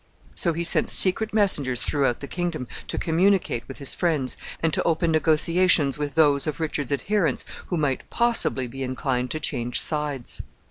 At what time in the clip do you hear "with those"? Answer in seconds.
5.99-6.47